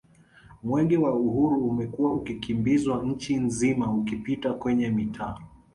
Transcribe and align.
Mwenge 0.63 0.97
wa 0.97 1.15
Uhuru 1.19 1.67
umekuwa 1.67 2.13
ukikimbizwa 2.13 3.03
Nchi 3.05 3.35
nzima 3.35 3.93
ukipita 3.93 4.53
kwenye 4.53 4.89
mitaa 4.89 5.37